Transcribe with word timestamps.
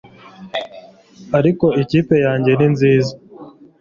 ariko 1.37 1.65
ikipe 1.81 2.15
yanjye 2.25 2.51
ni 2.57 2.67
nziza 2.73 3.13